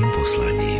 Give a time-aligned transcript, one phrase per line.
[0.00, 0.79] veľkým poslaním.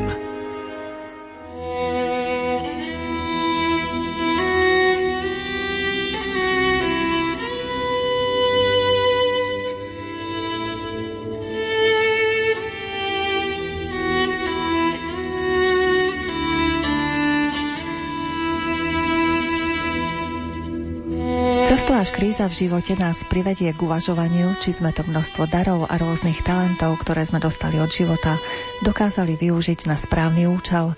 [22.21, 27.01] Kríza v živote nás privedie k uvažovaniu, či sme to množstvo darov a rôznych talentov,
[27.01, 28.37] ktoré sme dostali od života,
[28.85, 30.93] dokázali využiť na správny účel.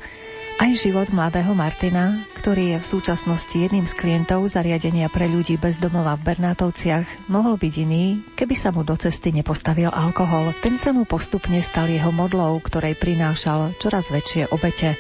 [0.59, 5.79] Aj život mladého Martina, ktorý je v súčasnosti jedným z klientov zariadenia pre ľudí bez
[5.79, 10.51] domova v Bernátovciach, mohol byť iný, keby sa mu do cesty nepostavil alkohol.
[10.59, 14.99] Ten sa mu postupne stal jeho modlou, ktorej prinášal čoraz väčšie obete.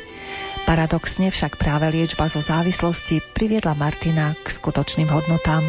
[0.71, 5.67] Paradoxne však práve liečba zo závislosti priviedla Martina k skutočným hodnotám.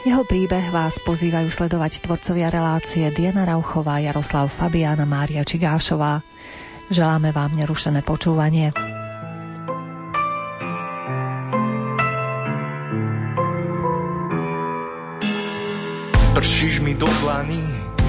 [0.00, 6.24] Jeho príbeh vás pozývajú sledovať tvorcovia relácie Diana Rauchová, Jaroslav Fabiana, Mária Čigášová.
[6.88, 8.72] Želáme vám nerušené počúvanie.
[16.32, 17.60] Pršíš mi do dlaní,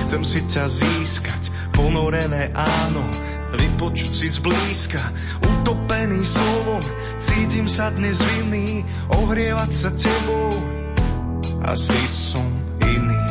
[0.07, 3.03] chcem si ťa získať, ponorené áno,
[3.51, 5.11] vypočuť si zblízka,
[5.43, 6.79] utopený slovom,
[7.19, 10.80] cítim sa dnes vinný, ohrievať sa tebou,
[11.65, 12.47] asi som
[12.81, 13.25] iný.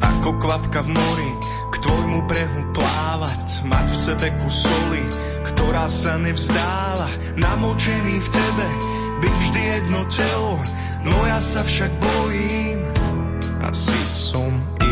[0.00, 1.32] Ako kvapka v mori,
[1.68, 5.04] k tvojmu brehu plávať, mať v sebe kus soli,
[5.52, 8.66] ktorá sa nevzdáva, namočený v tebe,
[9.20, 10.54] byť vždy jedno telo,
[11.04, 12.78] no ja sa však bojím,
[13.60, 14.83] asi som iný.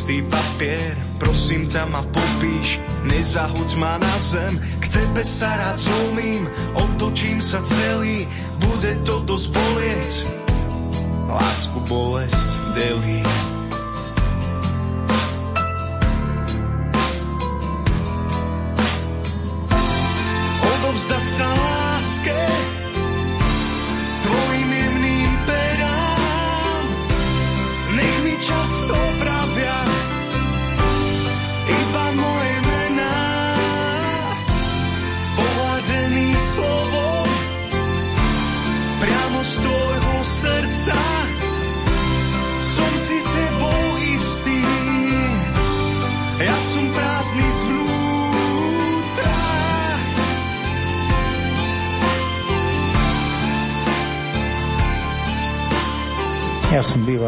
[0.00, 0.96] Čistý papier.
[1.20, 4.56] Prosím ťa ma popíš, nezahuď ma na zem.
[4.80, 8.24] K tebe sa rád zlomím, otočím sa celý,
[8.64, 10.12] bude to dosť bolieť.
[11.28, 13.20] Lásku bolesť delí.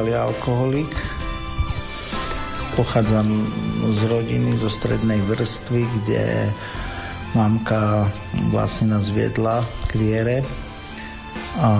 [0.02, 0.94] Bývalý alkoholik,
[2.74, 3.22] pochádzam
[3.86, 6.50] z rodiny, zo strednej vrstvy, kde
[7.38, 8.10] mamka
[8.50, 10.36] vlastne nás viedla k viere.
[11.62, 11.70] A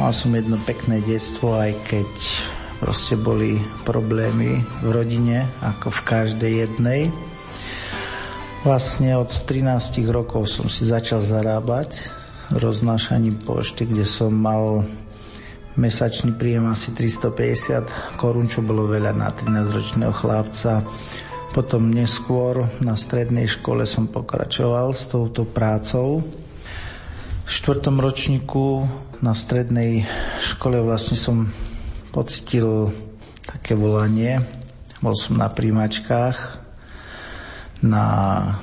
[0.00, 2.08] mal som jedno pekné detstvo, aj keď
[2.80, 7.12] proste boli problémy v rodine, ako v každej jednej.
[8.64, 12.00] Vlastne od 13 rokov som si začal zarábať
[12.56, 14.88] roznášaním pošty, kde som mal
[15.76, 20.80] mesačný príjem asi 350 korún, čo bolo veľa na 13-ročného chlapca.
[21.52, 26.24] Potom neskôr na strednej škole som pokračoval s touto prácou.
[27.46, 28.88] V štvrtom ročníku
[29.20, 30.04] na strednej
[30.40, 31.48] škole vlastne som
[32.12, 32.92] pocitil
[33.44, 34.40] také volanie.
[35.04, 36.64] Bol som na príjmačkách
[37.84, 38.06] na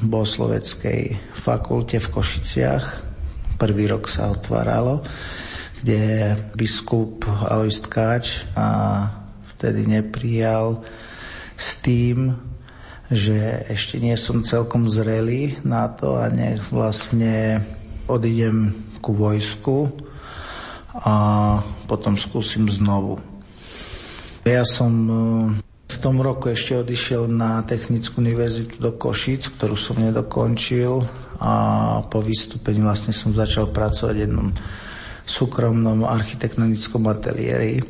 [0.01, 2.85] Bosloveckej fakulte v Košiciach.
[3.61, 5.05] Prvý rok sa otváralo
[5.83, 8.67] kde biskup Alois Tkáč a
[9.53, 10.79] vtedy neprijal
[11.59, 12.39] s tým,
[13.11, 17.59] že ešte nie som celkom zrelý na to a nech vlastne
[18.07, 18.71] odídem
[19.03, 19.91] ku vojsku
[21.03, 21.15] a
[21.83, 23.19] potom skúsim znovu.
[24.47, 24.91] Ja som
[25.93, 31.05] V tom roku ešte odišiel na Technickú univerzitu do Košic, ktorú som nedokončil
[31.37, 31.53] a
[32.09, 34.49] po vystúpení vlastne som začal pracovať v jednom
[35.23, 37.83] súkromnom architektonickom ateliéri,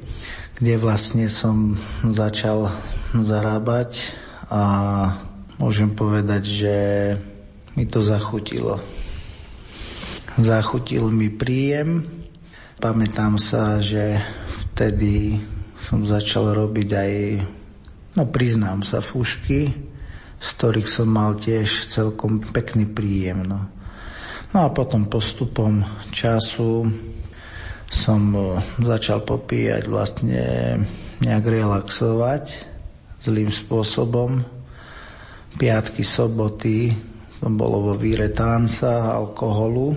[0.58, 1.76] kde vlastne som
[2.06, 2.70] začal
[3.18, 4.14] zarábať
[4.54, 4.62] a
[5.58, 6.76] môžem povedať, že
[7.74, 8.78] mi to zachutilo.
[10.38, 12.06] Zachutil mi príjem.
[12.78, 14.22] Pamätám sa, že
[14.70, 15.42] vtedy
[15.78, 17.14] som začal robiť aj
[18.14, 19.74] No priznám sa, fušky,
[20.38, 23.42] z ktorých som mal tiež celkom pekný príjem.
[23.42, 23.66] No.
[24.54, 25.82] no a potom postupom
[26.14, 26.86] času
[27.94, 28.40] som e,
[28.82, 30.42] začal popíjať vlastne
[31.22, 32.66] nejak relaxovať
[33.22, 34.42] zlým spôsobom.
[35.54, 36.90] Piatky, soboty,
[37.38, 39.94] to bolo vo víre tanca, alkoholu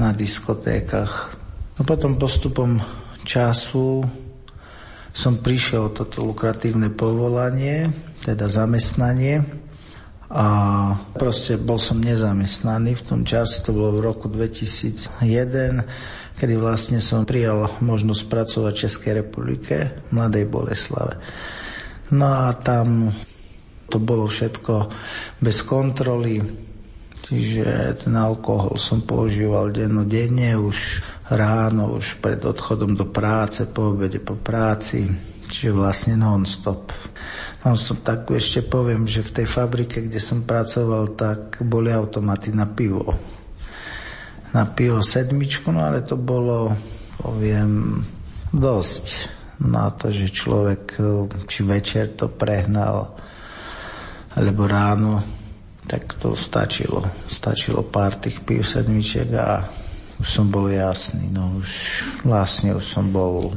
[0.00, 1.36] na diskotékach.
[1.76, 2.80] No potom postupom
[3.28, 4.00] času
[5.12, 7.92] som prišiel toto lukratívne povolanie,
[8.24, 9.59] teda zamestnanie
[10.30, 10.46] a
[11.18, 15.18] proste bol som nezamestnaný v tom čase, to bolo v roku 2001,
[16.38, 19.74] kedy vlastne som prijal možnosť pracovať v Českej republike,
[20.06, 21.18] v Mladej Boleslave.
[22.14, 23.10] No a tam
[23.90, 24.86] to bolo všetko
[25.42, 26.38] bez kontroly,
[27.26, 34.22] čiže ten alkohol som používal dennodenne už ráno už pred odchodom do práce, po obede,
[34.22, 35.10] po práci,
[35.50, 36.94] čiže vlastne non-stop.
[37.66, 42.70] Non-stop, tak ešte poviem, že v tej fabrike, kde som pracoval, tak boli automaty na
[42.70, 43.10] pivo.
[44.54, 46.72] Na pivo sedmičku, no ale to bolo,
[47.18, 48.00] poviem,
[48.54, 49.06] dosť
[49.60, 50.96] na to, že človek
[51.44, 53.14] či večer to prehnal,
[54.34, 55.20] alebo ráno,
[55.84, 57.02] tak to stačilo.
[57.26, 59.66] Stačilo pár tých piv sedmičiek a
[60.20, 61.70] už som bol jasný, no už
[62.22, 63.56] vlastne už som bol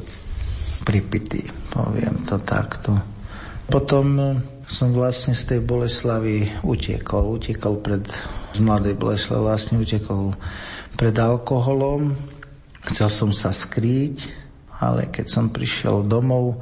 [0.84, 3.00] pripitý, poviem to takto.
[3.72, 4.38] Potom
[4.68, 8.04] som vlastne z tej Boleslavy utiekol, utiekol pred,
[8.52, 10.36] z mladej Boleslavy vlastne utiekol
[11.00, 12.14] pred alkoholom.
[12.84, 14.28] Chcel som sa skrýť,
[14.84, 16.60] ale keď som prišiel domov,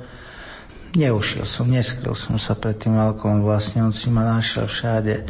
[0.93, 5.25] neušiel som, neskryl som sa pred tým alkoholom, vlastne on si ma našiel všade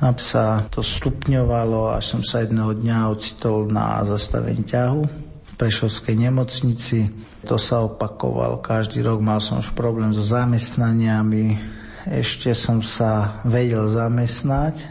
[0.00, 5.29] a sa to stupňovalo, až som sa jedného dňa ocitol na zastavení ťahu
[5.60, 7.12] Prešovskej nemocnici.
[7.44, 11.60] To sa opakoval každý rok, mal som už problém so zamestnaniami.
[12.08, 14.88] Ešte som sa vedel zamestnať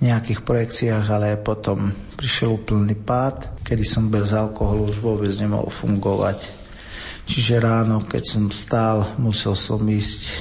[0.00, 5.68] v nejakých projekciách, ale potom prišiel úplný pád, kedy som bez alkoholu už vôbec nemohol
[5.68, 6.48] fungovať.
[7.28, 10.40] Čiže ráno, keď som stál, musel som ísť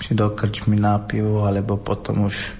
[0.00, 2.56] či do krčmy na pivo, alebo potom už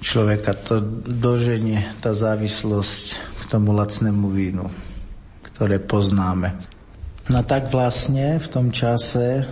[0.00, 4.70] človeka to doženie, tá závislosť k tomu lacnému vínu,
[5.60, 6.56] ktoré poznáme.
[7.28, 9.44] No tak vlastne v tom čase,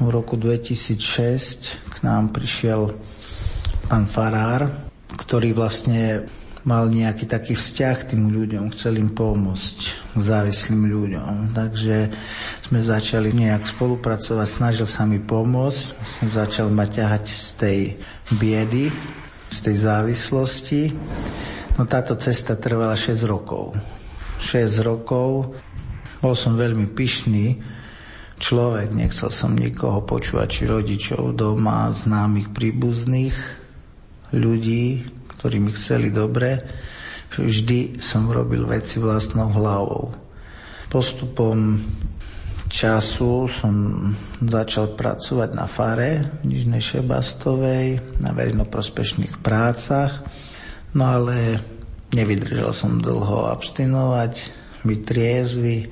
[0.00, 2.96] v roku 2006, k nám prišiel
[3.84, 4.72] pán Farár,
[5.12, 6.24] ktorý vlastne
[6.64, 11.52] mal nejaký taký vzťah tým ľuďom, chcel im pomôcť, závislým ľuďom.
[11.52, 12.08] Takže
[12.64, 17.78] sme začali nejak spolupracovať, snažil sa mi pomôcť, som začal ma ťahať z tej
[18.40, 18.88] biedy,
[19.52, 20.82] z tej závislosti.
[21.76, 23.76] No táto cesta trvala 6 rokov.
[24.44, 25.56] 6 rokov.
[26.20, 27.56] Bol som veľmi pyšný
[28.36, 33.36] človek, nechcel som nikoho počúvať, či rodičov doma, známych, príbuzných,
[34.36, 35.08] ľudí,
[35.38, 36.60] ktorí mi chceli dobre.
[37.34, 40.14] Vždy som robil veci vlastnou hlavou.
[40.92, 41.80] Postupom
[42.70, 43.74] času som
[44.38, 50.22] začal pracovať na fare v Nižnej Šebastovej, na verejnoprospešných prácach,
[50.94, 51.58] no ale
[52.14, 54.32] nevydržal som dlho abstinovať,
[54.86, 55.90] byť triezvy.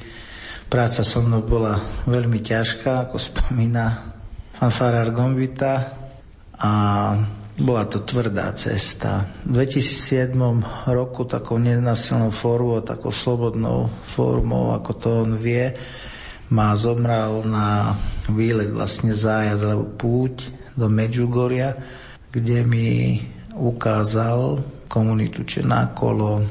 [0.70, 4.14] Práca so mnou bola veľmi ťažká, ako spomína
[4.56, 4.70] pán
[5.10, 5.98] Gombita
[6.54, 6.72] a
[7.58, 9.28] bola to tvrdá cesta.
[9.44, 10.32] V 2007
[10.88, 15.74] roku takou nenasilnou formou, takou slobodnou formou, ako to on vie,
[16.48, 17.98] ma zomral na
[18.30, 20.48] výlet vlastne zájazd alebo púť
[20.78, 21.76] do Medžugoria,
[22.32, 23.20] kde mi
[23.52, 26.44] ukázal komunitu Čenákolo.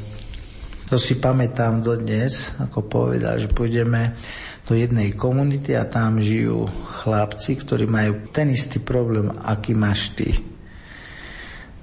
[0.89, 4.17] To si pamätám dodnes, ako povedal, že pôjdeme
[4.65, 6.65] do jednej komunity a tam žijú
[7.05, 10.51] chlapci, ktorí majú ten istý problém, aký máš ty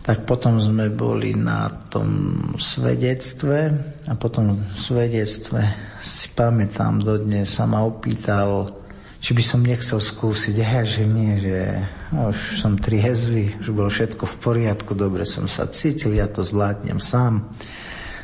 [0.08, 2.08] tak potom sme boli na tom
[2.56, 3.68] svedectve
[4.08, 5.60] a potom v svedectve
[6.00, 8.72] si pamätám dodnes sa ma opýtal,
[9.18, 10.54] či by som nechcel skúsiť.
[10.58, 11.82] Ja, že nie, že
[12.14, 17.02] už som triezvy, že bolo všetko v poriadku, dobre som sa cítil, ja to zvládnem
[17.02, 17.50] sám.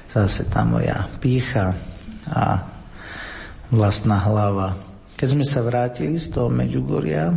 [0.06, 1.74] Zase tá moja pícha
[2.30, 2.62] a
[3.74, 4.78] vlastná hlava.
[5.18, 7.34] Keď sme sa vrátili z toho Medžugoria,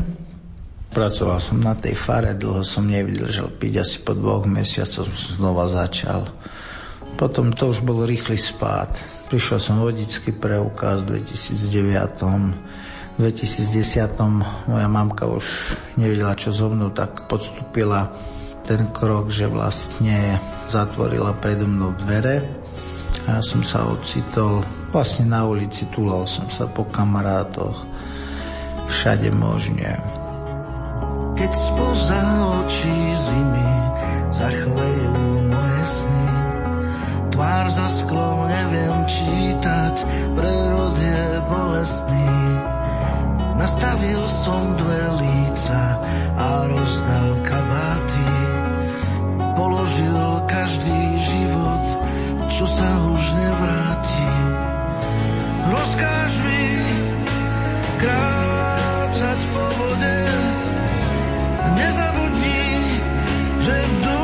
[0.88, 5.68] Pracoval som na tej fare, dlho som nevydržal piť, asi po dvoch mesiacoch som znova
[5.70, 6.26] začal.
[7.20, 8.96] Potom to už bol rýchly spád.
[9.28, 12.87] Prišiel som vodický preukaz v 2009.
[13.18, 14.14] V 2010
[14.70, 18.14] moja mamka už nevedela, čo so mnou, tak podstúpila
[18.62, 20.38] ten krok, že vlastne
[20.70, 22.46] zatvorila predo mnou dvere
[23.26, 24.62] a ja som sa ocitol
[24.94, 27.90] vlastne na ulici, túlal som sa po kamarátoch,
[28.86, 29.98] všade možne.
[31.34, 32.22] Keď spoza
[32.62, 33.72] očí zimy
[34.30, 35.12] zachvejú
[35.50, 36.30] moje sny,
[37.34, 39.96] tvár za sklom neviem čítať,
[40.38, 42.30] prerod je bolestný.
[43.58, 45.02] Nastavil som dve
[46.38, 48.30] a rozdal kabáty,
[49.58, 52.08] položil každý život
[52.58, 54.30] čo sa už nevráti.
[55.68, 56.66] Rozkáž mi
[58.02, 60.20] kráčať po vode,
[61.78, 62.66] nezabudni,
[63.62, 64.17] že dúfam,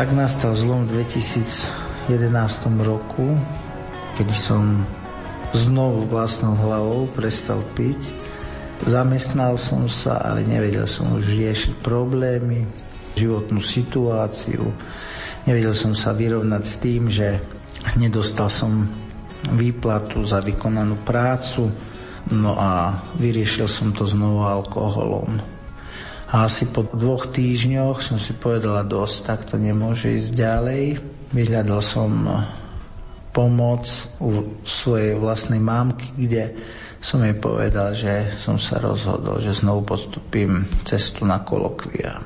[0.00, 2.08] Tak nastal zlom v 2011
[2.80, 3.36] roku,
[4.16, 4.88] kedy som
[5.52, 8.08] znovu vlastnou hlavou prestal piť.
[8.80, 12.64] Zamestnal som sa, ale nevedel som už riešiť problémy,
[13.12, 14.72] životnú situáciu.
[15.44, 17.36] Nevedel som sa vyrovnať s tým, že
[18.00, 18.88] nedostal som
[19.52, 21.68] výplatu za vykonanú prácu,
[22.32, 25.59] no a vyriešil som to znovu alkoholom.
[26.30, 30.84] A asi po dvoch týždňoch som si povedala dosť, tak to nemôže ísť ďalej.
[31.34, 32.10] Vyhľadal som
[33.34, 33.86] pomoc
[34.22, 36.54] u svojej vlastnej mámky, kde
[37.02, 42.22] som jej povedal, že som sa rozhodol, že znovu podstúpim cestu na kolokvia.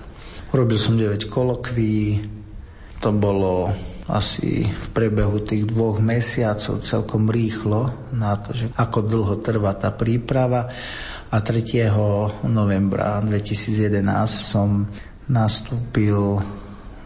[0.53, 2.29] Urobil som 9 kolokví,
[3.01, 3.73] to bolo
[4.05, 9.89] asi v priebehu tých dvoch mesiacov celkom rýchlo na to, že ako dlho trvá tá
[9.97, 10.69] príprava
[11.35, 11.91] a 3.
[12.47, 14.87] novembra 2011 som
[15.27, 16.39] nastúpil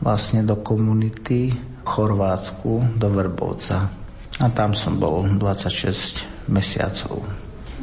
[0.04, 3.88] vlastne do komunity v Chorvátsku, do Vrbovca.
[4.36, 7.24] A tam som bol 26 mesiacov.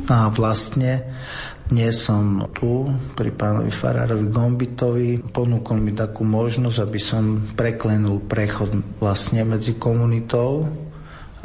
[0.06, 1.18] A vlastne
[1.66, 5.18] dnes som tu pri pánovi Farárovi Gombitovi.
[5.18, 10.85] Ponúkol mi takú možnosť, aby som preklenul prechod vlastne medzi komunitou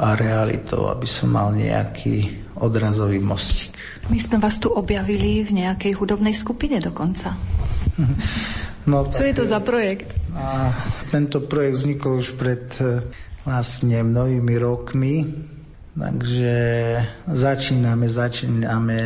[0.01, 3.77] a realitou, aby som mal nejaký odrazový mostík.
[4.09, 7.37] My sme vás tu objavili v nejakej hudobnej skupine dokonca.
[8.81, 10.09] No, Čo je to za projekt?
[10.33, 10.73] A
[11.13, 13.05] tento projekt vznikol už pred e,
[13.45, 15.21] vlastne mnohými rokmi.
[15.93, 16.57] Takže
[17.29, 18.99] začíname, začíname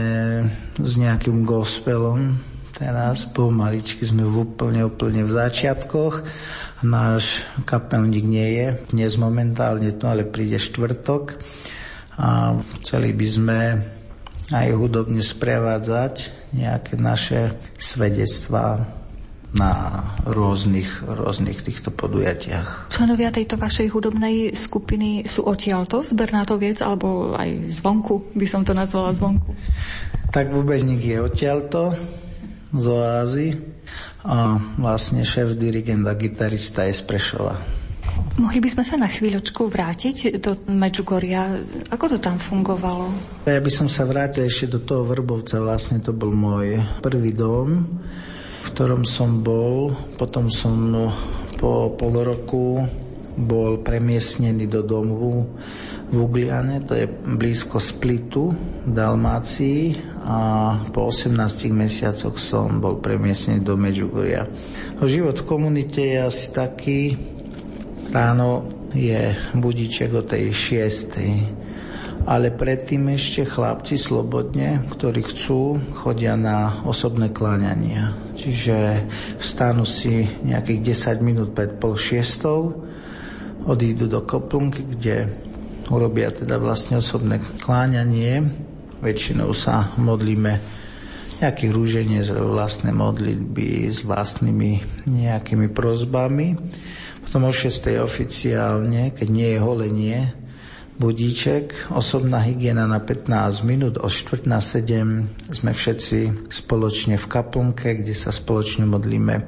[0.79, 2.39] s nejakým gospelom.
[2.75, 6.27] Teraz pomaličky sme v úplne, úplne v začiatkoch.
[6.83, 11.39] Náš kapelník nie je dnes momentálne tu, ale príde štvrtok.
[12.19, 13.59] A chceli by sme
[14.51, 18.83] aj hudobne sprevádzať nejaké naše svedectvá
[19.55, 19.71] na
[20.27, 22.91] rôznych, rôznych týchto podujatiach.
[22.91, 28.75] Členovia tejto vašej hudobnej skupiny sú odtiaľto z Bernátoviec alebo aj zvonku, by som to
[28.75, 29.55] nazvala zvonku?
[30.35, 31.95] Tak bubežník je odtiaľto,
[32.73, 33.47] z Oázy
[34.25, 37.53] a vlastne šéf dirigent a gitarista je z Prešova.
[38.35, 41.55] Mohli by sme sa na chvíľočku vrátiť do Medžugoria.
[41.91, 43.11] Ako to tam fungovalo?
[43.47, 47.87] Ja by som sa vrátil ešte do toho Vrbovca, vlastne to bol môj prvý dom
[48.65, 49.93] v ktorom som bol.
[50.17, 51.13] Potom som no,
[51.61, 52.81] po pol roku
[53.35, 55.47] bol premiestnený do domu
[56.07, 58.55] v Ugliane, to je blízko Splitu,
[58.87, 60.39] Dalmácii a
[60.89, 61.35] po 18
[61.75, 64.47] mesiacoch som bol premiestnený do Medžugoria.
[65.03, 67.19] Život v komunite je asi taký,
[68.13, 68.63] ráno
[68.95, 71.65] je budiček o tej šiestej
[72.25, 78.17] ale predtým ešte chlapci slobodne, ktorí chcú, chodia na osobné kláňania.
[78.33, 79.05] Čiže
[79.37, 82.81] vstanú si nejakých 10 minút pred pol šiestou,
[83.65, 85.29] odídu do koplunky, kde
[85.89, 88.45] urobia teda vlastne osobné kláňanie.
[89.01, 90.57] Väčšinou sa modlíme
[91.43, 96.55] nejakých rúženie z vlastné modlitby s vlastnými nejakými prozbami.
[97.27, 97.91] Potom o 6.
[97.99, 100.19] oficiálne, keď nie je holenie,
[100.95, 107.99] budíček, osobná hygiena na 15 minút, o 4 na 7 sme všetci spoločne v kaplnke,
[107.99, 109.43] kde sa spoločne modlíme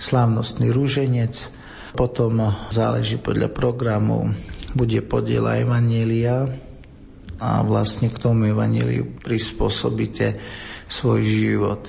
[0.00, 1.57] slávnostný rúženec.
[1.96, 4.32] Potom záleží podľa programu,
[4.76, 6.48] bude podiela Evanielia
[7.40, 10.36] a vlastne k tomu Evanieliu prispôsobíte
[10.90, 11.82] svoj život.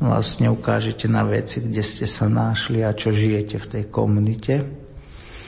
[0.00, 4.64] Vlastne ukážete na veci, kde ste sa našli a čo žijete v tej komunite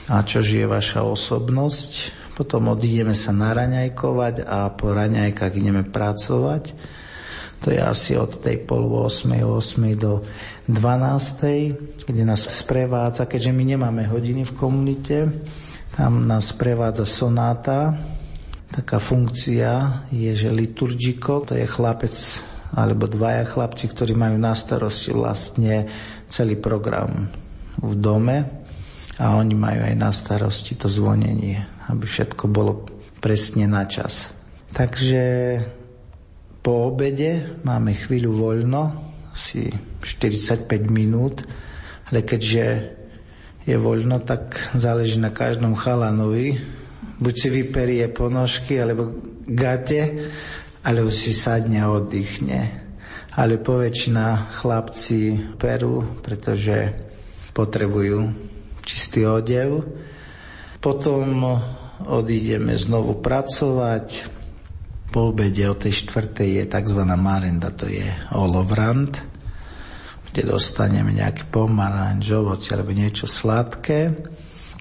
[0.07, 6.73] a čo žije vaša osobnosť potom odídeme sa naraňajkovať a po raňajkách ideme pracovať.
[7.63, 10.19] To je asi od tej pol 8, 8 do
[10.67, 15.17] 12, kde nás sprevádza, keďže my nemáme hodiny v komunite,
[15.95, 17.95] tam nás sprevádza sonáta.
[18.73, 22.15] Taká funkcia je, že liturgiko, to je chlapec
[22.73, 25.85] alebo dvaja chlapci, ktorí majú na starosti vlastne
[26.25, 27.29] celý program
[27.77, 28.65] v dome
[29.21, 32.87] a oni majú aj na starosti to zvonenie aby všetko bolo
[33.19, 34.31] presne na čas.
[34.71, 35.23] Takže
[36.63, 38.83] po obede máme chvíľu voľno,
[39.35, 39.67] asi
[39.99, 41.43] 45 minút,
[42.07, 42.65] ale keďže
[43.67, 46.57] je voľno, tak záleží na každom chalanovi.
[47.19, 50.31] Buď si vyperie ponožky, alebo gate,
[50.87, 52.59] alebo si sadne a oddychne.
[53.35, 56.95] Ale poväčšina chlapci perú, pretože
[57.51, 58.31] potrebujú
[58.83, 59.83] čistý odev
[60.83, 61.55] potom
[62.03, 64.32] odídeme znovu pracovať.
[65.13, 67.05] Po obede o tej štvrtej je tzv.
[67.13, 68.01] marenda, to je
[68.33, 69.13] olovrant,
[70.33, 74.09] kde dostaneme nejaký pomaranč, ovoci alebo niečo sladké.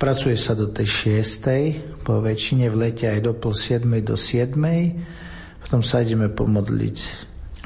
[0.01, 4.97] Pracuje sa do tej šiestej, po väčšine v lete aj do pol siedmej do siedmej.
[5.61, 6.97] Potom sa ideme pomodliť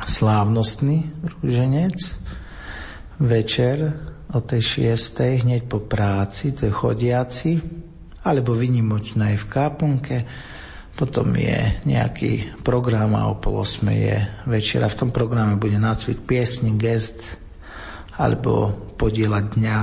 [0.02, 1.96] slávnostný rúženec.
[3.22, 3.78] Večer
[4.34, 7.62] o tej šiestej, hneď po práci, to je chodiaci,
[8.26, 10.16] alebo vynimočné aj v kápunke.
[10.96, 14.16] Potom je nejaký program a o pol osme je
[14.48, 14.88] večera.
[14.88, 17.36] V tom programe bude nácvik piesni, gest
[18.16, 19.78] alebo podielať dňa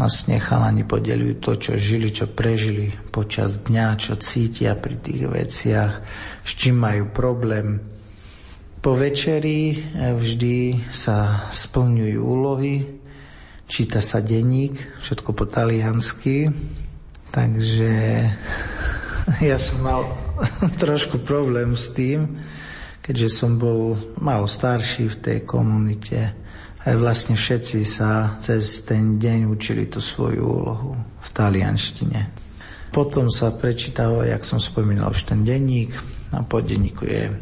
[0.00, 5.92] vlastne chalani podelujú to, čo žili, čo prežili počas dňa, čo cítia pri tých veciach,
[6.40, 7.76] s čím majú problém.
[8.80, 12.74] Po večeri eh, vždy sa splňujú úlohy,
[13.68, 16.48] číta sa denník, všetko po taliansky,
[17.28, 17.92] takže
[19.50, 20.06] ja som mal
[20.82, 22.40] trošku problém s tým,
[23.04, 26.40] keďže som bol mal starší v tej komunite
[26.80, 32.20] aj vlastne všetci sa cez ten deň učili tú svoju úlohu v talianštine.
[32.88, 35.92] Potom sa prečítava, jak som spomínal, už ten denník
[36.32, 37.36] a po denníku je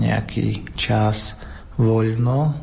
[0.00, 1.36] nejaký čas
[1.76, 2.56] voľno,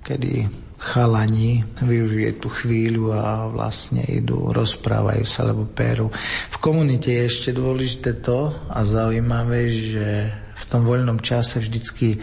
[0.00, 6.14] kedy chalani využije tú chvíľu a vlastne idú, rozprávajú sa, alebo peru.
[6.48, 12.22] V komunite je ešte dôležité to a zaujímavé, že v tom voľnom čase vždycky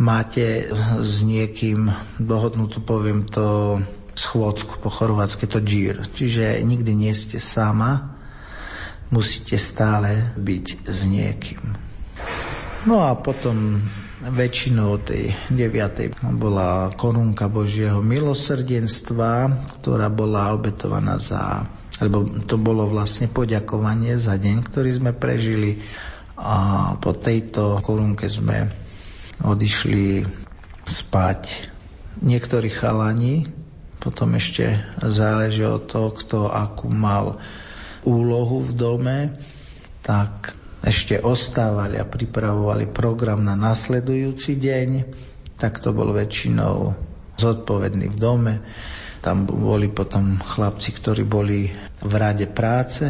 [0.00, 0.66] máte
[0.98, 3.78] s niekým dohodnutú, poviem to,
[4.14, 6.06] schôdzku po chorvátsky to džír.
[6.14, 8.14] Čiže nikdy nie ste sama,
[9.10, 11.62] musíte stále byť s niekým.
[12.86, 13.82] No a potom
[14.30, 16.16] väčšinou tej 9.
[16.40, 21.68] bola korunka Božieho milosrdenstva, ktorá bola obetovaná za,
[22.00, 25.84] alebo to bolo vlastne poďakovanie za deň, ktorý sme prežili
[26.40, 28.66] a po tejto korunke sme
[29.44, 30.24] odišli
[30.84, 31.70] spať
[32.24, 33.46] niektorí chalani,
[34.02, 37.40] potom ešte záleží od toho, kto akú mal
[38.04, 39.18] úlohu v dome,
[40.04, 40.52] tak
[40.84, 44.90] ešte ostávali a pripravovali program na nasledujúci deň,
[45.56, 46.92] tak to bol väčšinou
[47.40, 48.54] zodpovedný v dome.
[49.24, 51.72] Tam boli potom chlapci, ktorí boli
[52.04, 53.08] v rade práce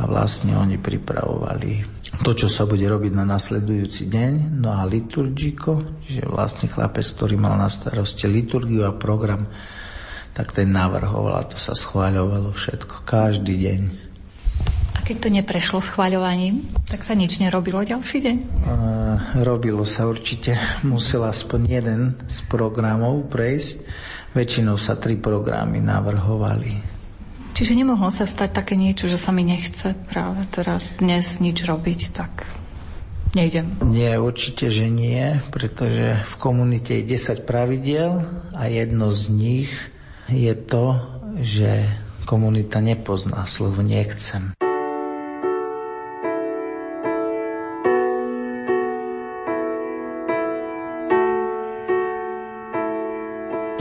[0.00, 6.00] a vlastne oni pripravovali to, čo sa bude robiť na nasledujúci deň, no a liturgiko,
[6.08, 9.44] čiže vlastne chlapec, ktorý mal na starosti liturgiu a program,
[10.32, 14.07] tak ten navrhoval a to sa schváľovalo všetko, každý deň.
[14.94, 18.36] A keď to neprešlo schváľovaním, tak sa nič nerobilo ďalší deň?
[18.38, 23.86] Uh, robilo sa určite, musel aspoň jeden z programov prejsť,
[24.34, 26.98] väčšinou sa tri programy navrhovali.
[27.58, 32.00] Čiže nemohlo sa stať také niečo, že sa mi nechce práve teraz dnes nič robiť,
[32.14, 32.46] tak
[33.34, 33.82] nejdem.
[33.82, 38.22] Nie, určite, že nie, pretože v komunite je 10 pravidiel
[38.54, 39.70] a jedno z nich
[40.30, 41.02] je to,
[41.42, 41.82] že
[42.28, 44.52] komunita nepozná slovo nechcem.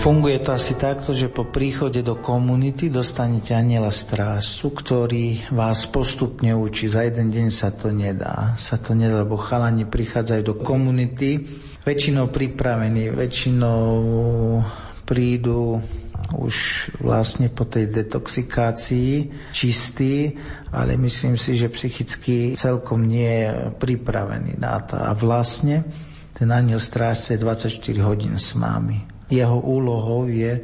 [0.07, 6.55] Funguje to asi takto, že po príchode do komunity dostanete aniela strážcu, ktorý vás postupne
[6.55, 6.87] učí.
[6.87, 8.55] Za jeden deň sa to nedá.
[8.55, 11.43] Sa to nedá, lebo chalani prichádzajú do komunity
[11.83, 13.83] väčšinou pripravení, väčšinou
[15.03, 15.83] prídu
[16.35, 16.55] už
[16.99, 20.35] vlastne po tej detoxikácii čistý,
[20.75, 24.99] ale myslím si, že psychicky celkom nie je pripravený na to.
[24.99, 25.87] A vlastne
[26.35, 30.63] ten aniel strážce je 24 hodín s vami jeho úlohou je,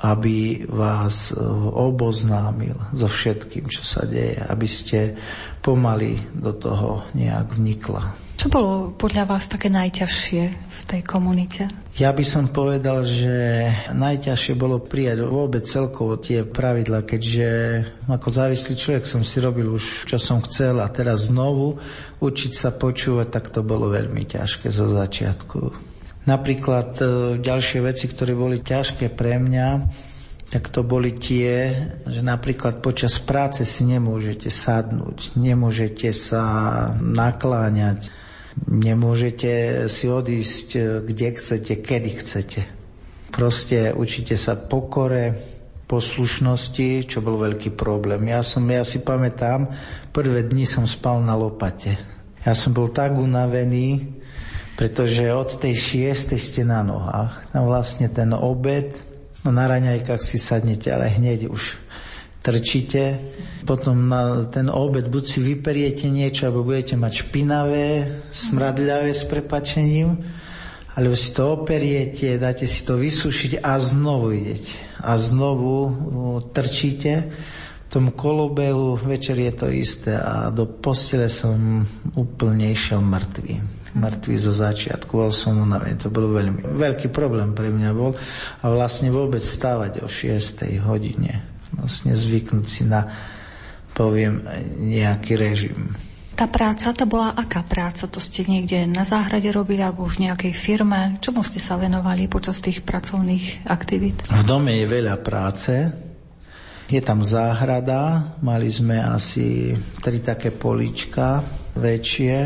[0.00, 1.36] aby vás e,
[1.76, 5.14] oboznámil so všetkým, čo sa deje, aby ste
[5.60, 8.29] pomaly do toho nejak vnikla.
[8.40, 11.68] Čo bolo podľa vás také najťažšie v tej komunite?
[12.00, 17.48] Ja by som povedal, že najťažšie bolo prijať vôbec celkovo tie pravidla, keďže
[18.08, 21.84] ako závislý človek som si robil už, čo som chcel a teraz znovu
[22.24, 25.76] učiť sa počúvať, tak to bolo veľmi ťažké zo začiatku.
[26.24, 27.04] Napríklad e,
[27.44, 29.68] ďalšie veci, ktoré boli ťažké pre mňa,
[30.48, 31.76] tak to boli tie,
[32.08, 36.40] že napríklad počas práce si nemôžete sadnúť, nemôžete sa
[37.04, 38.29] nakláňať,
[38.66, 42.60] nemôžete si odísť e, kde chcete, kedy chcete.
[43.30, 45.38] Proste učíte sa pokore,
[45.90, 48.30] poslušnosti, čo bol veľký problém.
[48.30, 49.74] Ja, som, ja si pamätám,
[50.14, 51.98] prvé dni som spal na lopate.
[52.46, 54.06] Ja som bol tak unavený,
[54.78, 57.50] pretože od tej šiestej ste na nohách.
[57.50, 58.94] Tam vlastne ten obed,
[59.42, 61.89] no na raňajkách si sadnete, ale hneď už
[62.40, 63.20] trčíte.
[63.68, 67.86] Potom na ten obed buď si vyperiete niečo, alebo budete mať špinavé,
[68.32, 70.16] smradľavé s prepačením,
[70.96, 74.74] alebo si to operiete, dáte si to vysušiť a znovu idete.
[75.04, 75.92] A znovu
[76.50, 81.84] trčíte v tom kolobehu, večer je to isté a do postele som
[82.16, 85.98] úplne išiel mŕtvý mŕtvý zo začiatku, bol som unavený.
[86.06, 88.14] To bol veľmi veľký problém pre mňa bol
[88.62, 90.62] a vlastne vôbec stávať o 6.
[90.86, 91.49] hodine.
[91.74, 93.10] Vlastne zvyknúť si na,
[93.94, 94.42] poviem,
[94.80, 95.94] nejaký režim.
[96.34, 98.08] Tá práca, to bola aká práca?
[98.08, 101.20] To ste niekde na záhrade robili alebo v nejakej firme?
[101.20, 104.24] Čomu ste sa venovali počas tých pracovných aktivít?
[104.24, 105.72] V dome je veľa práce,
[106.90, 109.70] Je tam záhrada, mali sme asi
[110.02, 111.38] tri také polička
[111.78, 112.36] väčšie.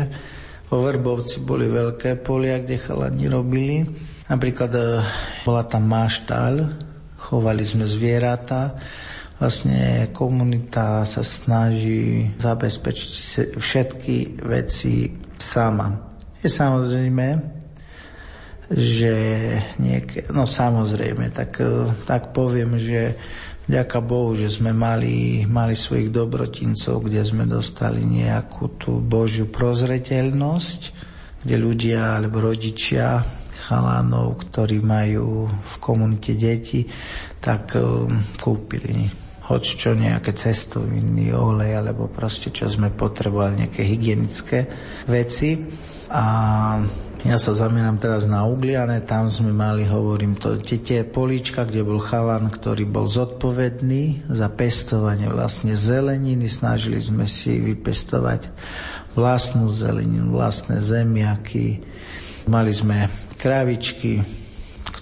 [0.69, 3.81] Vo Verbovci boli veľké polia, kde chalani robili.
[4.29, 5.01] Napríklad e,
[5.41, 6.77] bola tam máštaľ,
[7.25, 8.77] chovali sme zvieratá.
[9.41, 13.09] Vlastne komunita sa snaží zabezpečiť
[13.57, 15.91] všetky veci sama.
[16.39, 17.27] Je samozrejme,
[18.71, 19.13] že
[19.81, 23.17] niek- no samozrejme, tak, e, tak poviem, že
[23.65, 30.81] Ďaká Bohu, že sme mali, mali svojich dobrotincov, kde sme dostali nejakú tú Božiu prozreteľnosť,
[31.41, 33.25] kde ľudia alebo rodičia
[33.65, 36.85] chalanov, ktorí majú v komunite deti,
[37.41, 44.65] tak um, kúpili hoď čo nejaké cestoviny, olej, alebo proste čo sme potrebovali, nejaké hygienické
[45.05, 45.61] veci.
[46.09, 46.25] A
[47.25, 51.97] ja sa zamieram teraz na Ugliane, tam sme mali, hovorím to, tie políčka, kde bol
[51.97, 56.45] chalan, ktorý bol zodpovedný za pestovanie vlastne zeleniny.
[56.45, 58.49] Snažili sme si vypestovať
[59.17, 61.81] vlastnú zeleninu, vlastné zemiaky.
[62.45, 64.23] Mali sme kravičky,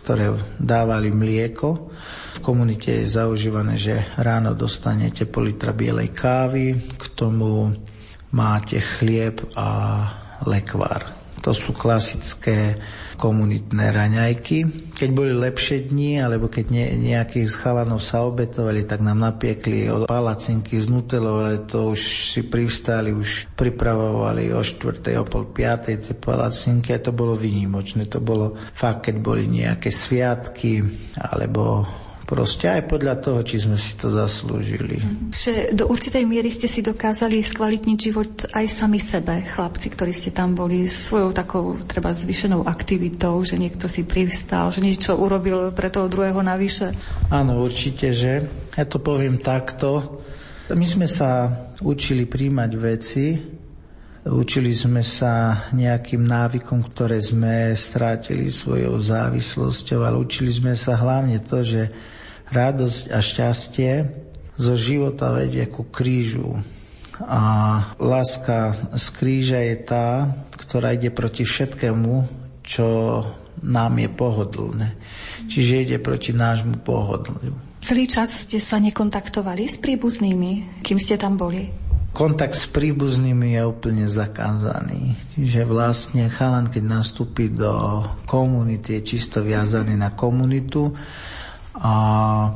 [0.04, 1.94] ktoré dávali mlieko.
[2.36, 7.72] V komunite je zaužívané, že ráno dostanete pol litra bielej kávy, k tomu
[8.34, 9.70] máte chlieb a
[10.44, 11.08] lekvár.
[11.44, 12.80] To sú klasické
[13.18, 14.58] komunitné raňajky.
[14.94, 19.90] Keď boli lepšie dni, alebo keď ne, nejakých z chalanov sa obetovali, tak nám napiekli
[19.90, 22.02] od palacinky z nutelov, ale to už
[22.38, 25.20] si privstali, už pripravovali o 4.
[25.20, 26.04] o pol 5.
[26.04, 28.06] tie palacinky a to bolo výnimočné.
[28.12, 30.86] To bolo fakt, keď boli nejaké sviatky,
[31.18, 31.88] alebo
[32.34, 34.98] Proste aj podľa toho, či sme si to zaslúžili.
[35.30, 40.34] Že do určitej miery ste si dokázali skvalitniť život aj sami sebe, chlapci, ktorí ste
[40.34, 45.94] tam boli svojou takou treba zvyšenou aktivitou, že niekto si privstal, že niečo urobil pre
[45.94, 46.98] toho druhého navyše.
[47.30, 48.50] Áno, určite, že.
[48.74, 50.26] Ja to poviem takto.
[50.74, 51.54] My sme sa
[51.86, 53.26] učili príjmať veci,
[54.24, 61.44] Učili sme sa nejakým návykom, ktoré sme strátili svojou závislosťou, ale učili sme sa hlavne
[61.44, 61.92] to, že
[62.54, 63.92] radosť a šťastie
[64.56, 66.62] zo života vedie ku krížu.
[67.26, 67.42] A
[67.98, 70.08] láska z kríža je tá,
[70.58, 72.14] ktorá ide proti všetkému,
[72.66, 72.88] čo
[73.64, 74.88] nám je pohodlné.
[75.48, 77.54] Čiže ide proti nášmu pohodliu.
[77.84, 81.68] Celý čas ste sa nekontaktovali s príbuznými, kým ste tam boli?
[82.14, 85.18] Kontakt s príbuznými je úplne zakázaný.
[85.34, 90.94] Čiže vlastne chalan, keď nastúpi do komunity, je čisto viazaný na komunitu.
[91.74, 91.94] A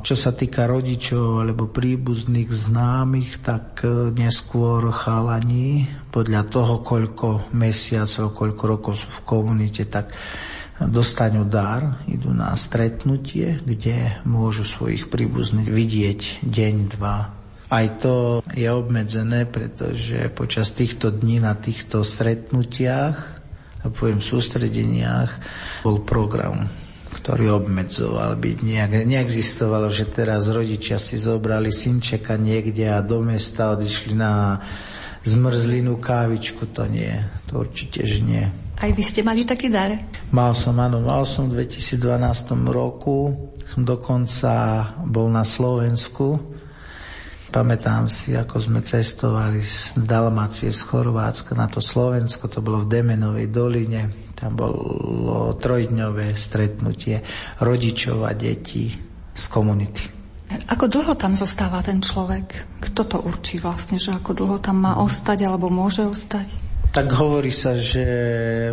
[0.06, 8.38] čo sa týka rodičov alebo príbuzných známych, tak e, neskôr chalani, podľa toho, koľko mesiacov,
[8.38, 10.14] koľko rokov sú v komunite, tak
[10.78, 17.34] dostanú dar, idú na stretnutie, kde môžu svojich príbuzných vidieť deň, dva,
[17.68, 18.16] aj to
[18.54, 23.18] je obmedzené, pretože počas týchto dní na týchto stretnutiach,
[23.82, 25.32] a poviem sústredeniach,
[25.82, 26.70] bol program
[27.12, 28.58] ktorý obmedzoval byť.
[28.63, 34.60] Nejak, neexistovalo, že teraz rodičia si zobrali synčeka niekde a do mesta odišli na
[35.24, 36.67] zmrzlinu kávičku.
[36.76, 37.12] To nie,
[37.48, 38.46] to určite, že nie.
[38.78, 39.98] Aj vy ste mali taký dar?
[40.30, 41.98] Mal som, áno, mal som v 2012
[42.70, 43.34] roku,
[43.65, 44.52] som dokonca
[45.04, 46.57] bol na Slovensku
[47.58, 53.02] Pamätám si, ako sme cestovali z Dalmácie, z Chorvátska na to Slovensko, to bolo v
[53.02, 54.13] Demenovej doline.
[54.38, 57.17] Tam bolo trojdňové stretnutie
[57.58, 58.93] rodičov a detí
[59.34, 60.06] z komunity.
[60.70, 62.78] Ako dlho tam zostáva ten človek?
[62.78, 66.54] Kto to určí vlastne, že ako dlho tam má ostať alebo môže ostať?
[66.93, 68.06] Tak hovorí sa, že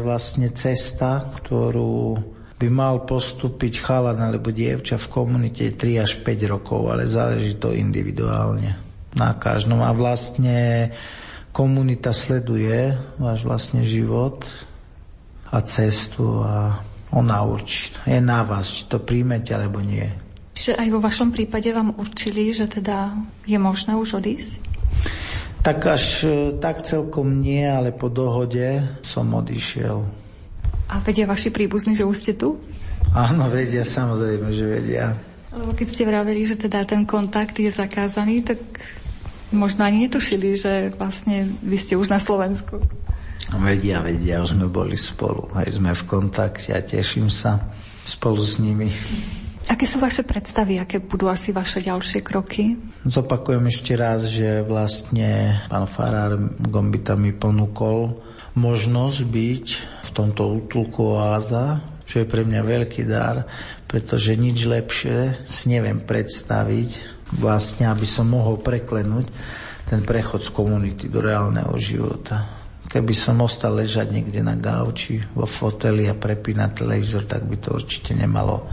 [0.04, 2.20] vlastne cesta, ktorú
[2.54, 7.74] by mal postúpiť chalan alebo dievča v komunite 3 až 5 rokov, ale záleží to
[7.74, 8.78] individuálne
[9.18, 9.82] na každom.
[9.82, 10.90] A vlastne
[11.50, 14.46] komunita sleduje váš vlastne život
[15.50, 16.82] a cestu a
[17.14, 17.94] ona určí.
[18.06, 20.06] Je na vás, či to príjmete alebo nie.
[20.54, 24.62] Čiže aj vo vašom prípade vám určili, že teda je možné už odísť?
[25.64, 26.04] Tak až
[26.60, 30.23] tak celkom nie, ale po dohode som odišiel.
[30.94, 32.62] A vedia vaši príbuzní, že už ste tu?
[33.10, 35.18] Áno, vedia, samozrejme, že vedia.
[35.50, 38.62] Lebo keď ste vraveli, že teda ten kontakt je zakázaný, tak
[39.50, 42.78] možno ani netušili, že vlastne vy ste už na Slovensku.
[43.58, 47.58] Vedia, vedia, už sme boli spolu, aj sme v kontakte a teším sa
[48.06, 48.86] spolu s nimi.
[49.66, 52.78] Aké sú vaše predstavy, aké budú asi vaše ďalšie kroky?
[53.02, 58.20] Zopakujem ešte raz, že vlastne pán Farár Gombita mi ponúkol
[58.54, 59.66] možnosť byť
[60.06, 63.48] v tomto útulku oáza, čo je pre mňa veľký dar,
[63.90, 66.90] pretože nič lepšie si neviem predstaviť
[67.34, 69.26] vlastne, aby som mohol preklenúť
[69.90, 72.46] ten prechod z komunity do reálneho života.
[72.86, 77.74] Keby som ostal ležať niekde na gauči, vo foteli a prepínať televízor, tak by to
[77.74, 78.70] určite nemalo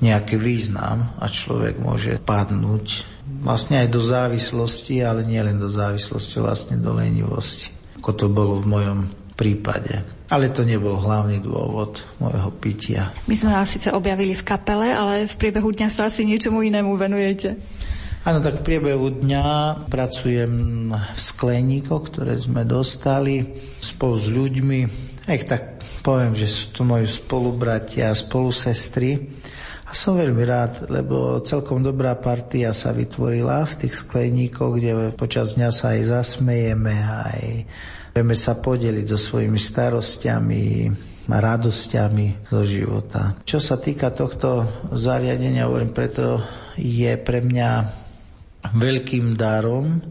[0.00, 3.04] nejaký význam a človek môže padnúť
[3.40, 8.64] vlastne aj do závislosti, ale nie len do závislosti, vlastne do lenivosti, ako to bolo
[8.64, 8.98] v mojom
[9.36, 10.00] prípade.
[10.32, 13.12] Ale to nebol hlavný dôvod môjho pitia.
[13.28, 16.96] My sme vás síce objavili v kapele, ale v priebehu dňa sa asi niečomu inému
[16.96, 17.60] venujete.
[18.20, 19.44] Áno, tak v priebehu dňa
[19.88, 20.52] pracujem
[20.92, 24.80] v skleníkoch, ktoré sme dostali spolu s ľuďmi.
[25.24, 29.39] Ech tak poviem, že sú to moji spolubratia a spolusestry.
[29.90, 35.58] A som veľmi rád, lebo celkom dobrá partia sa vytvorila v tých skleníkoch, kde počas
[35.58, 37.42] dňa sa aj zasmejeme, aj
[38.14, 40.64] vieme sa podeliť so svojimi starostiami,
[41.30, 43.38] a radosťami zo života.
[43.46, 46.42] Čo sa týka tohto zariadenia, hovorím, preto
[46.74, 47.70] je pre mňa
[48.74, 50.02] veľkým darom,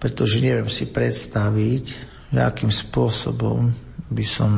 [0.00, 1.84] pretože neviem si predstaviť,
[2.32, 4.52] akým spôsobom by som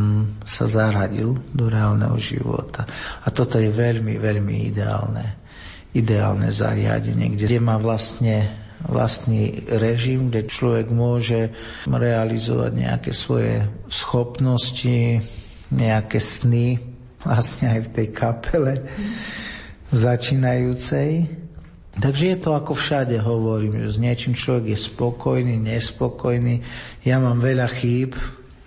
[0.47, 2.87] sa zaradil do reálneho života.
[3.27, 5.43] A toto je veľmi, veľmi ideálne.
[5.91, 11.53] Ideálne zariadenie, kde má vlastne vlastný režim, kde človek môže
[11.85, 15.21] realizovať nejaké svoje schopnosti,
[15.69, 16.81] nejaké sny,
[17.21, 18.75] vlastne aj v tej kapele
[19.93, 21.29] začínajúcej.
[22.01, 26.63] Takže je to ako všade hovorím, že s niečím človek je spokojný, nespokojný.
[27.05, 28.15] Ja mám veľa chýb,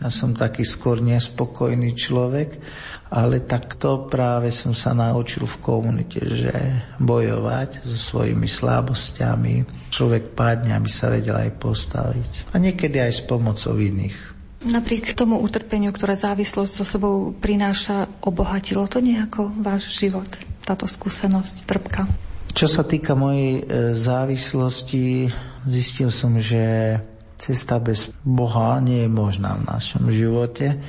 [0.03, 2.59] ja som taký skôr nespokojný človek,
[3.07, 6.51] ale takto práve som sa naučil v komunite, že
[6.99, 9.87] bojovať so svojimi slabosťami.
[9.87, 12.51] Človek padne, aby sa vedel aj postaviť.
[12.51, 14.35] A niekedy aj s pomocou iných.
[14.67, 20.27] Napriek tomu utrpeniu, ktoré závislosť so sebou prináša, obohatilo to nejako váš život,
[20.67, 22.07] táto skúsenosť, trpka?
[22.51, 25.31] Čo sa týka mojej e, závislosti,
[25.63, 26.95] zistil som, že
[27.43, 30.79] cesta bez Boha nie je možná v našom živote.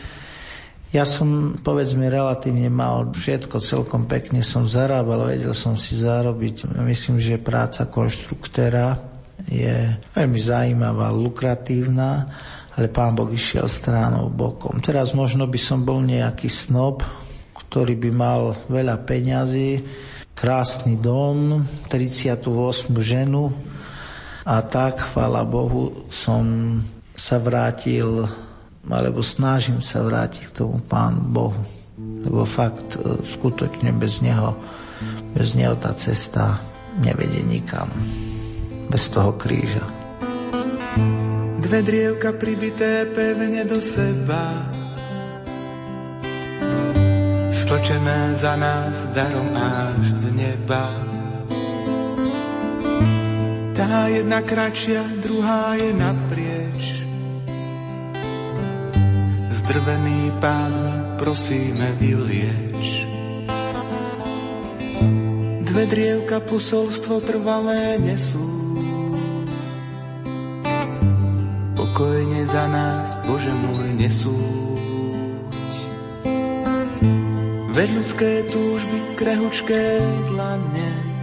[0.95, 6.71] Ja som, povedzme, relatívne mal všetko, celkom pekne som zarábal, vedel som si zarobiť.
[6.87, 9.03] Myslím, že práca konštruktéra
[9.51, 12.31] je veľmi zaujímavá, lukratívna,
[12.79, 14.79] ale pán Boh išiel stránou bokom.
[14.79, 17.03] Teraz možno by som bol nejaký snob,
[17.67, 19.83] ktorý by mal veľa peňazí,
[20.39, 22.39] krásny dom, 38
[23.03, 23.51] ženu,
[24.45, 26.45] a tak, chvála Bohu, som
[27.17, 28.29] sa vrátil,
[28.85, 31.63] alebo snažím sa vrátiť k tomu Pánu Bohu.
[31.97, 34.53] Lebo fakt, e, skutočne bez Neho,
[35.33, 36.61] bez Neho tá cesta
[37.01, 37.89] nevedie nikam.
[38.93, 39.85] Bez toho kríža.
[41.65, 44.69] Dve drievka pribité pevne do seba
[47.65, 51.14] Stlačené za nás darom až z neba
[53.85, 57.05] tá jedna kračia, druhá je naprieč.
[59.53, 60.73] Zdrvený pán,
[61.21, 63.05] prosíme, vylieč.
[65.69, 68.41] Dve drievka posolstvo trvalé nesú.
[71.77, 74.65] Pokojne za nás, Bože môj, nesúď.
[77.75, 80.01] Veď ľudské túžby, krehučké
[80.33, 81.14] dlane,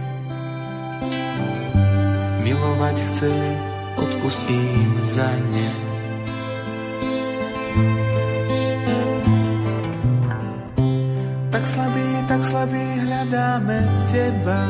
[2.62, 3.34] milovať chce,
[3.98, 5.70] odpust im za ne.
[11.50, 14.62] Tak slabý, tak slabý hľadáme teba.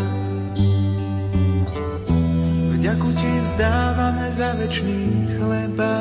[2.81, 5.01] Vďaku ti vzdávame za večný
[5.37, 5.95] chleba.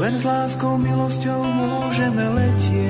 [0.00, 2.89] Len s láskou, milosťou môžeme letieť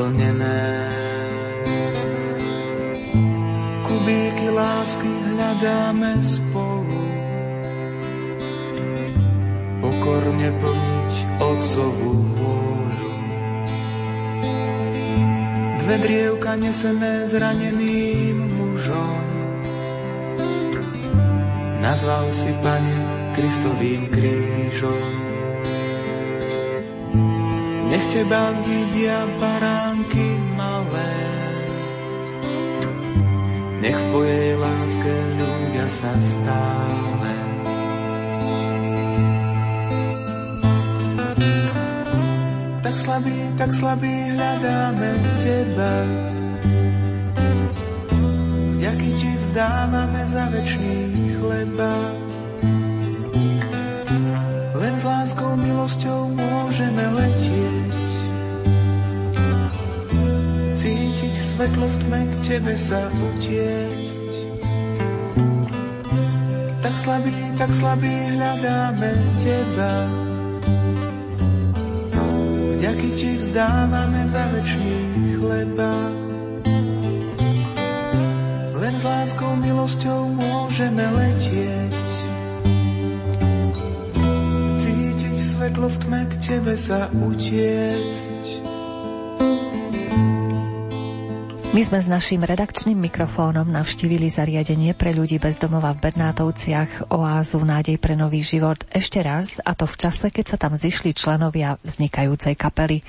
[0.00, 0.62] Snehu zvlnené.
[3.84, 7.02] Kubíky lásky hľadáme spolu.
[9.80, 13.12] Pokorne plniť otcovú vôľu.
[15.84, 19.24] Dve drievka nesené zraneným mužom.
[21.80, 22.96] Nazval si, Pane,
[23.34, 25.19] Kristovým krížom.
[28.10, 31.14] Teba vidia baránky malé,
[33.78, 37.32] nech v Tvojej láske ľudia sa stále.
[42.82, 45.94] Tak slabý, tak slabý hľadáme Teba,
[48.74, 50.98] Vďaky Ti vzdávame za večný
[51.38, 51.94] chleba.
[54.74, 57.79] Len s láskou, milosťou môžeme letieť.
[61.20, 64.32] Cítiť svetlo v tme, k Tebe sa utiecť.
[66.80, 70.08] Tak slabý, tak slabý hľadáme Teba.
[72.72, 74.96] Vďaky Ti vzdávame za večný
[75.36, 75.92] chleba.
[78.80, 82.00] Len s láskou, milosťou môžeme letieť.
[84.72, 88.39] Cítiť svetlo v tme, k Tebe sa utiecť.
[91.70, 97.62] My sme s našim redakčným mikrofónom navštívili zariadenie pre ľudí bez domova v Bernátovciach oázu
[97.62, 101.78] Nádej pre nový život ešte raz a to v čase, keď sa tam zišli členovia
[101.86, 103.06] vznikajúcej kapely.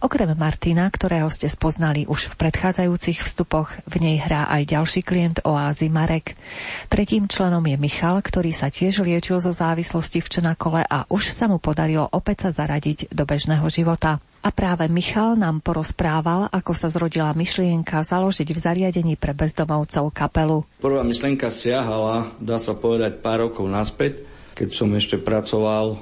[0.00, 5.44] Okrem Martina, ktorého ste spoznali už v predchádzajúcich vstupoch, v nej hrá aj ďalší klient
[5.44, 6.32] oázy Marek.
[6.88, 11.44] Tretím členom je Michal, ktorý sa tiež liečil zo závislosti v Čenakole a už sa
[11.44, 14.16] mu podarilo opäť sa zaradiť do bežného života.
[14.38, 20.62] A práve Michal nám porozprával, ako sa zrodila myšlienka založiť v zariadení pre bezdomovcov kapelu.
[20.78, 24.22] Prvá myšlienka siahala, dá sa povedať, pár rokov naspäť,
[24.54, 25.98] keď som ešte pracoval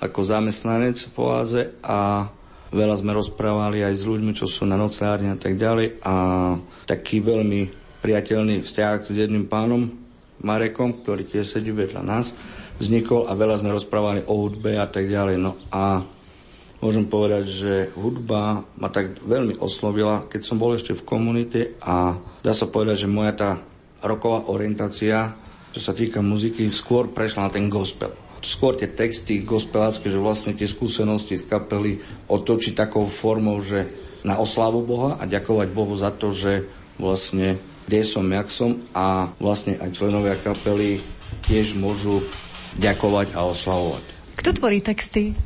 [0.00, 2.28] ako zamestnanec v oáze a
[2.72, 6.14] veľa sme rozprávali aj s ľuďmi, čo sú na noclárni a tak ďalej a
[6.88, 7.68] taký veľmi
[8.00, 9.92] priateľný vzťah s jedným pánom,
[10.44, 12.36] Marekom, ktorý tiež sedí vedľa nás,
[12.76, 15.40] vznikol a veľa sme rozprávali o hudbe a tak ďalej.
[15.40, 16.04] No a
[16.84, 22.20] môžem povedať, že hudba ma tak veľmi oslovila, keď som bol ešte v komunite a
[22.44, 23.50] dá sa povedať, že moja tá
[24.04, 25.32] roková orientácia,
[25.72, 28.12] čo sa týka muziky, skôr prešla na ten gospel.
[28.44, 33.88] Skôr tie texty gospelácké, že vlastne tie skúsenosti z kapely otočiť takou formou, že
[34.20, 36.68] na oslavu Boha a ďakovať Bohu za to, že
[37.00, 37.56] vlastne
[37.88, 41.00] kde som, jak som a vlastne aj členovia kapely
[41.48, 42.24] tiež môžu
[42.80, 44.04] ďakovať a oslavovať.
[44.40, 45.36] Kto tvorí texty?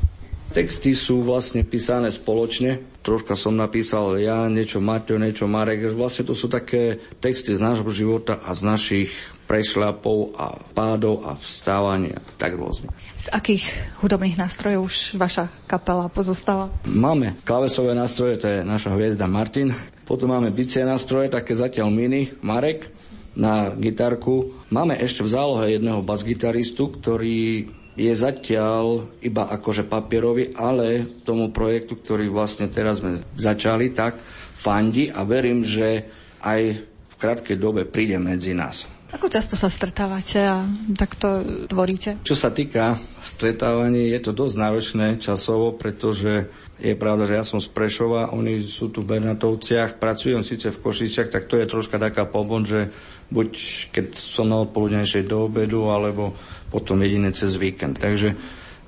[0.49, 2.81] Texty sú vlastne písané spoločne.
[3.05, 5.93] Troška som napísal ja, niečo Mateo, niečo Marek.
[5.93, 9.13] Vlastne to sú také texty z nášho života a z našich
[9.45, 12.89] prešľapov a pádov a vstávania, tak rôzne.
[13.17, 13.65] Z akých
[14.01, 16.73] hudobných nástrojov už vaša kapela pozostala?
[16.85, 19.73] Máme klavesové nástroje, to je naša hviezda Martin.
[20.05, 22.89] Potom máme bicie nástroje, také zatiaľ mini, Marek
[23.37, 24.65] na gitarku.
[24.73, 27.69] Máme ešte v zálohe jedného basgitaristu, ktorý
[27.99, 34.15] je zatiaľ iba akože papierový, ale tomu projektu, ktorý vlastne teraz sme začali, tak
[34.55, 36.07] fandi a verím, že
[36.39, 38.87] aj v krátkej dobe príde medzi nás.
[39.09, 40.61] Ako často sa stretávate a
[40.93, 42.21] takto tvoríte?
[42.21, 46.45] Čo sa týka stretávania, je to dosť náročné časovo, pretože
[46.77, 50.77] je pravda, že ja som z Prešova, oni sú tu v Bernatovciach, pracujem síce v
[50.77, 52.93] Košiciach, tak to je troška taká pomoc, že
[53.33, 53.49] buď
[53.89, 56.37] keď som na odpoludnejšej do obedu, alebo
[56.69, 57.97] potom jedine cez víkend.
[57.97, 58.37] Takže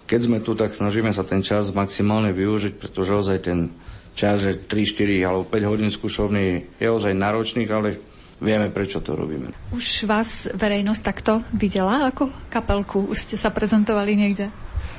[0.06, 3.74] keď sme tu, tak snažíme sa ten čas maximálne využiť, pretože ozaj ten
[4.14, 8.11] čas, že 3, 4 alebo 5 hodín skúšovný je ozaj náročný, ale
[8.42, 9.54] vieme, prečo to robíme.
[9.72, 13.08] Už vás verejnosť takto videla ako kapelku?
[13.08, 14.50] Už ste sa prezentovali niekde?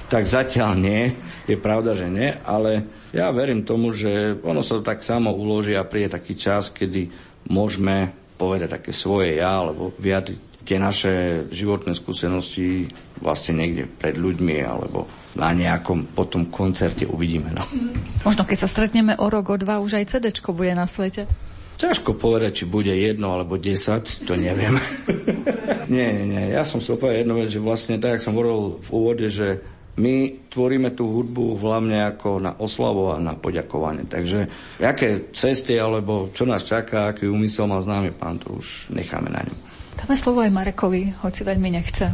[0.09, 1.11] Tak zatiaľ nie,
[1.49, 5.75] je pravda, že nie, ale ja verím tomu, že ono sa to tak samo uloží
[5.75, 7.09] a príde taký čas, kedy
[7.49, 11.13] môžeme povedať také svoje ja, alebo vyjadriť tie naše
[11.51, 12.87] životné skúsenosti
[13.19, 17.51] vlastne niekde pred ľuďmi, alebo na nejakom potom koncerte uvidíme.
[17.51, 17.63] No.
[18.27, 21.27] Možno keď sa stretneme o rok, o dva, už aj CD bude na svete.
[21.83, 24.79] Ťažko povedať, či bude jedno alebo desať, to neviem.
[25.95, 26.45] nie, nie, nie.
[26.55, 29.59] Ja som chcel povedať jednu vec, že vlastne tak, jak som hovoril v úvode, že
[29.99, 34.07] my tvoríme tú hudbu hlavne ako na oslavu a na poďakovanie.
[34.07, 34.47] Takže
[34.81, 39.43] aké cesty alebo čo nás čaká, aký úmysel má známy pán, to už necháme na
[39.43, 39.72] ňom.
[39.93, 42.09] Dáme slovo aj Marekovi, hoci veľmi nechce.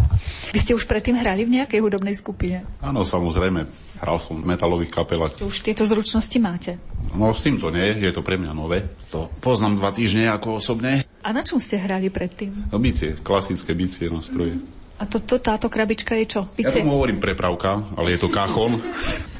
[0.51, 2.67] Vy ste už predtým hrali v nejakej hudobnej skupine?
[2.83, 3.71] Áno, samozrejme.
[4.03, 5.39] Hral som v metalových kapelách.
[5.43, 6.79] Už tieto zručnosti máte?
[7.15, 8.87] No s týmto nie, je to pre mňa nové.
[9.15, 11.07] To poznám dva týždne ako osobne.
[11.23, 12.71] A na čom ste hrali predtým?
[12.71, 14.59] No bicie, klasické bicie nástroje.
[14.99, 16.41] A to, to, táto krabička je čo?
[16.59, 16.83] Bicie?
[16.83, 18.83] Ja tomu hovorím prepravka, ale je to kachon.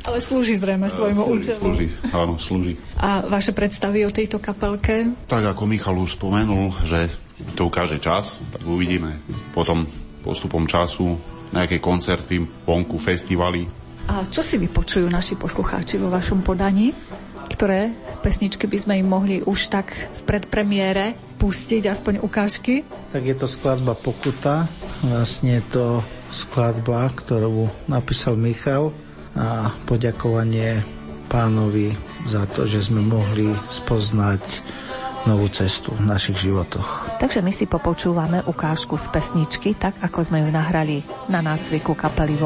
[0.07, 1.59] Ale slúži zrejme svojmu účelu.
[1.59, 2.79] Slúži, áno, slúži.
[2.95, 5.11] A vaše predstavy o tejto kapelke?
[5.27, 7.11] Tak ako Michal už spomenul, že
[7.55, 9.23] to ukáže čas, tak uvidíme
[9.55, 9.87] potom
[10.23, 11.17] postupom času
[11.55, 13.65] nejaké koncerty, vonku, festivaly.
[14.09, 16.93] A čo si vypočujú naši poslucháči vo vašom podaní?
[17.49, 22.85] Ktoré pesničky by sme im mohli už tak v predpremiére pustiť, aspoň ukážky?
[23.13, 24.69] Tak je to skladba Pokuta.
[25.05, 25.87] Vlastne je to
[26.29, 28.93] skladba, ktorú napísal Michal
[29.33, 30.85] a poďakovanie
[31.29, 31.93] pánovi
[32.29, 34.45] za to, že sme mohli spoznať
[35.29, 37.21] novú cestu v našich životoch.
[37.21, 42.41] Takže my si popočúvame ukážku z pesničky, tak ako sme ju nahrali na nácviku kapely
[42.41, 42.45] v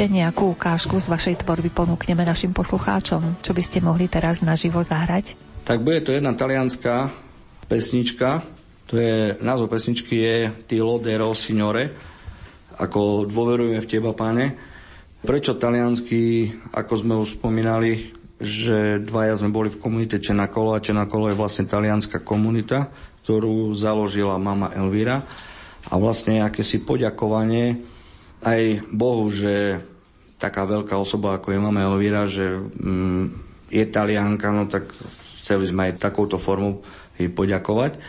[0.00, 4.80] Ešte nejakú ukážku z vašej tvorby ponúkneme našim poslucháčom, čo by ste mohli teraz naživo
[4.80, 5.36] zahrať?
[5.68, 7.12] Tak bude to jedna talianská
[7.68, 8.40] pesnička,
[8.88, 11.92] to je, názov pesničky je Ti lodero signore,
[12.80, 14.56] ako dôverujeme v teba, pane.
[15.20, 21.28] Prečo taliansky, ako sme už spomínali, že dvaja sme boli v komunite Čenakolo a Čenakolo
[21.28, 22.88] je vlastne talianská komunita,
[23.20, 25.20] ktorú založila mama Elvira
[25.92, 27.84] a vlastne akési poďakovanie
[28.40, 29.84] aj Bohu, že
[30.40, 33.24] taká veľká osoba, ako je mama Elvíra, že mm,
[33.68, 34.88] je talianka, no tak
[35.44, 36.80] chceli sme aj takouto formou
[37.20, 38.00] jej poďakovať,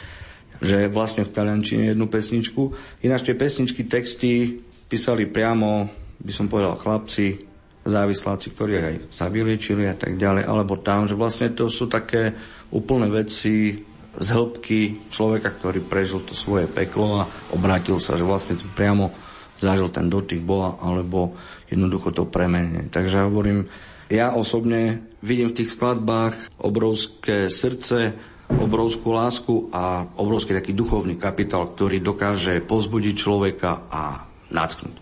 [0.64, 2.72] že vlastne v taliančine jednu pesničku.
[3.04, 5.92] Ináč tie pesničky, texty písali priamo,
[6.24, 7.52] by som povedal, chlapci,
[7.82, 12.32] závisláci, ktorí aj sa vyliečili a tak ďalej, alebo tam, že vlastne to sú také
[12.72, 13.74] úplné veci
[14.12, 19.10] z hĺbky človeka, ktorý prežil to svoje peklo a obrátil sa, že vlastne priamo
[19.58, 21.38] zažil ten dotyk Boha, alebo
[21.72, 22.92] jednoducho to premenie.
[22.92, 23.72] Takže hovorím,
[24.12, 28.12] ja osobne vidím v tých skladbách obrovské srdce,
[28.52, 35.00] obrovskú lásku a obrovský taký duchovný kapitál, ktorý dokáže pozbudiť človeka a nacknúť.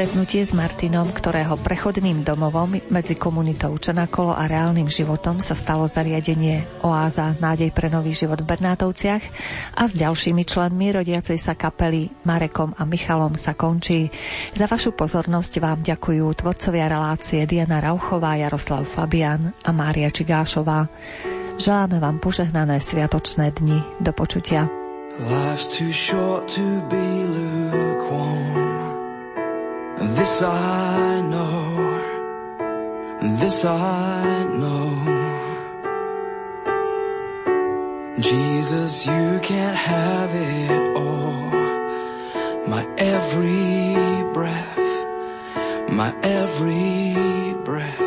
[0.00, 6.64] Stretnutie s Martinom, ktorého prechodným domovom medzi komunitou Čanakolo a reálnym životom sa stalo zariadenie
[6.80, 9.20] Oáza Nádej pre nový život v Bernátovciach
[9.76, 14.08] a s ďalšími členmi rodiacej sa kapely Marekom a Michalom sa končí.
[14.56, 20.88] Za vašu pozornosť vám ďakujú tvorcovia relácie Diana Rauchová, Jaroslav Fabian a Mária Čigášová.
[21.60, 24.00] Želáme vám požehnané sviatočné dni.
[24.00, 24.64] Do počutia.
[25.20, 28.69] Life's too short to be lukewarm.
[30.00, 32.58] This I know,
[33.38, 35.20] this I know.
[38.18, 41.50] Jesus, you can't have it all.
[42.66, 43.94] My every
[44.32, 44.78] breath,
[45.90, 48.00] my every breath.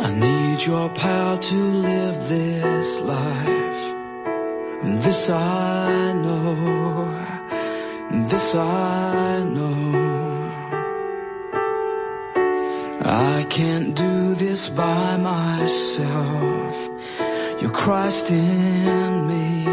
[0.00, 3.94] I need your power to live this life.
[5.04, 7.35] This I know.
[8.28, 9.92] This I know.
[13.04, 16.88] I can't do this by myself.
[17.60, 19.64] You're Christ in me,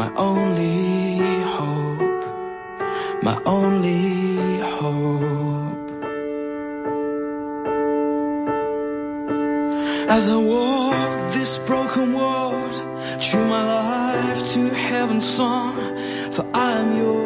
[0.00, 1.18] my only
[1.56, 2.24] hope,
[3.24, 5.74] my only hope.
[10.08, 12.76] As I walk this broken world,
[13.20, 15.74] true my life to heaven's song
[16.30, 17.23] for I'm yours.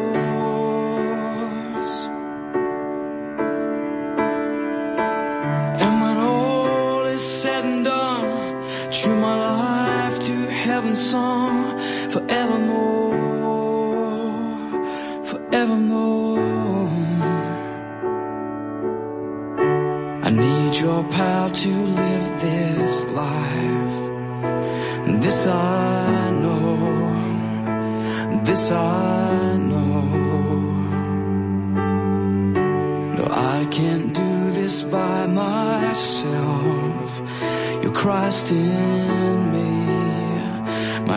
[38.08, 39.47] Christ in.